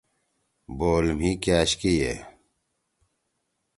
[0.77, 2.13] بول مھی کأش کے یے۔